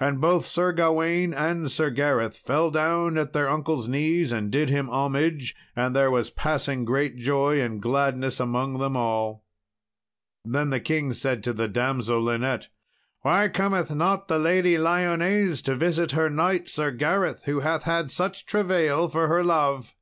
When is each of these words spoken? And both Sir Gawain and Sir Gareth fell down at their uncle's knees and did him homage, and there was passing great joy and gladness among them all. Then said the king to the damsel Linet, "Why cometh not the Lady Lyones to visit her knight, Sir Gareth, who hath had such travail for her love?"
And 0.00 0.20
both 0.20 0.46
Sir 0.46 0.72
Gawain 0.72 1.32
and 1.32 1.70
Sir 1.70 1.88
Gareth 1.88 2.36
fell 2.36 2.72
down 2.72 3.16
at 3.16 3.32
their 3.32 3.48
uncle's 3.48 3.88
knees 3.88 4.32
and 4.32 4.50
did 4.50 4.68
him 4.68 4.90
homage, 4.90 5.54
and 5.76 5.94
there 5.94 6.10
was 6.10 6.30
passing 6.30 6.84
great 6.84 7.18
joy 7.18 7.60
and 7.60 7.80
gladness 7.80 8.40
among 8.40 8.78
them 8.78 8.96
all. 8.96 9.44
Then 10.44 10.72
said 10.72 10.72
the 10.72 10.80
king 10.80 11.12
to 11.42 11.52
the 11.52 11.68
damsel 11.68 12.20
Linet, 12.24 12.68
"Why 13.20 13.46
cometh 13.48 13.94
not 13.94 14.26
the 14.26 14.40
Lady 14.40 14.76
Lyones 14.76 15.62
to 15.66 15.76
visit 15.76 16.10
her 16.10 16.28
knight, 16.28 16.68
Sir 16.68 16.90
Gareth, 16.90 17.44
who 17.44 17.60
hath 17.60 17.84
had 17.84 18.10
such 18.10 18.46
travail 18.46 19.08
for 19.08 19.28
her 19.28 19.44
love?" 19.44 19.94